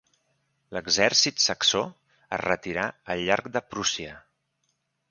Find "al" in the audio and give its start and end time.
3.17-3.23